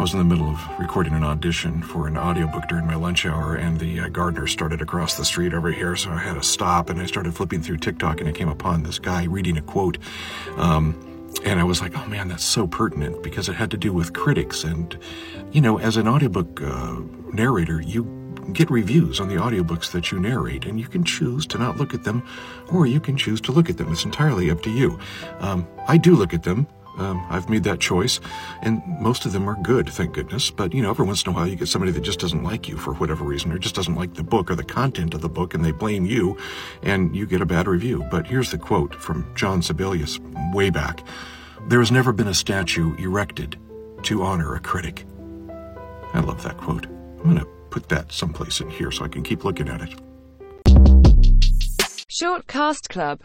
I 0.00 0.02
was 0.02 0.14
in 0.14 0.18
the 0.18 0.24
middle 0.24 0.48
of 0.48 0.78
recording 0.78 1.12
an 1.12 1.24
audition 1.24 1.82
for 1.82 2.06
an 2.06 2.16
audiobook 2.16 2.66
during 2.68 2.86
my 2.86 2.94
lunch 2.94 3.26
hour, 3.26 3.56
and 3.56 3.78
the 3.78 4.00
uh, 4.00 4.08
gardener 4.08 4.46
started 4.46 4.80
across 4.80 5.18
the 5.18 5.26
street 5.26 5.52
over 5.52 5.70
here, 5.70 5.94
so 5.94 6.08
I 6.08 6.16
had 6.16 6.36
to 6.36 6.42
stop 6.42 6.88
and 6.88 6.98
I 6.98 7.04
started 7.04 7.34
flipping 7.34 7.60
through 7.60 7.76
TikTok 7.76 8.18
and 8.18 8.26
I 8.26 8.32
came 8.32 8.48
upon 8.48 8.82
this 8.82 8.98
guy 8.98 9.24
reading 9.24 9.58
a 9.58 9.60
quote. 9.60 9.98
Um, 10.56 10.96
and 11.44 11.60
I 11.60 11.64
was 11.64 11.82
like, 11.82 11.94
oh 11.98 12.06
man, 12.06 12.28
that's 12.28 12.44
so 12.44 12.66
pertinent 12.66 13.22
because 13.22 13.50
it 13.50 13.56
had 13.56 13.70
to 13.72 13.76
do 13.76 13.92
with 13.92 14.14
critics. 14.14 14.64
And, 14.64 14.98
you 15.52 15.60
know, 15.60 15.78
as 15.78 15.98
an 15.98 16.08
audiobook 16.08 16.62
uh, 16.62 17.00
narrator, 17.34 17.82
you 17.82 18.04
get 18.54 18.70
reviews 18.70 19.20
on 19.20 19.28
the 19.28 19.36
audiobooks 19.36 19.92
that 19.92 20.10
you 20.10 20.18
narrate, 20.18 20.64
and 20.64 20.80
you 20.80 20.88
can 20.88 21.04
choose 21.04 21.46
to 21.48 21.58
not 21.58 21.76
look 21.76 21.92
at 21.92 22.04
them 22.04 22.26
or 22.72 22.86
you 22.86 23.00
can 23.00 23.18
choose 23.18 23.38
to 23.42 23.52
look 23.52 23.68
at 23.68 23.76
them. 23.76 23.92
It's 23.92 24.06
entirely 24.06 24.50
up 24.50 24.62
to 24.62 24.70
you. 24.70 24.98
Um, 25.40 25.68
I 25.86 25.98
do 25.98 26.16
look 26.16 26.32
at 26.32 26.44
them 26.44 26.66
um, 26.98 27.24
I've 27.30 27.48
made 27.48 27.64
that 27.64 27.80
choice, 27.80 28.20
and 28.62 28.82
most 29.00 29.26
of 29.26 29.32
them 29.32 29.48
are 29.48 29.56
good, 29.62 29.88
thank 29.88 30.12
goodness. 30.12 30.50
But 30.50 30.74
you 30.74 30.82
know, 30.82 30.90
every 30.90 31.06
once 31.06 31.22
in 31.24 31.32
a 31.32 31.34
while, 31.34 31.46
you 31.46 31.56
get 31.56 31.68
somebody 31.68 31.92
that 31.92 32.02
just 32.02 32.18
doesn't 32.18 32.42
like 32.42 32.68
you 32.68 32.76
for 32.76 32.94
whatever 32.94 33.24
reason, 33.24 33.52
or 33.52 33.58
just 33.58 33.74
doesn't 33.74 33.94
like 33.94 34.14
the 34.14 34.22
book 34.22 34.50
or 34.50 34.54
the 34.54 34.64
content 34.64 35.14
of 35.14 35.20
the 35.20 35.28
book, 35.28 35.54
and 35.54 35.64
they 35.64 35.72
blame 35.72 36.04
you, 36.04 36.36
and 36.82 37.14
you 37.14 37.26
get 37.26 37.40
a 37.40 37.46
bad 37.46 37.66
review. 37.66 38.04
But 38.10 38.26
here's 38.26 38.50
the 38.50 38.58
quote 38.58 38.94
from 38.94 39.32
John 39.34 39.62
Sibelius 39.62 40.18
way 40.52 40.70
back: 40.70 41.04
"There 41.68 41.80
has 41.80 41.90
never 41.90 42.12
been 42.12 42.28
a 42.28 42.34
statue 42.34 42.94
erected 42.96 43.56
to 44.02 44.22
honor 44.22 44.54
a 44.54 44.60
critic." 44.60 45.04
I 46.12 46.20
love 46.20 46.42
that 46.42 46.56
quote. 46.56 46.86
I'm 46.86 47.22
going 47.22 47.38
to 47.38 47.46
put 47.70 47.88
that 47.88 48.12
someplace 48.12 48.60
in 48.60 48.68
here 48.70 48.90
so 48.90 49.04
I 49.04 49.08
can 49.08 49.22
keep 49.22 49.44
looking 49.44 49.68
at 49.68 49.80
it. 49.80 49.94
Short 52.08 52.46
Cast 52.46 52.88
Club 52.88 53.18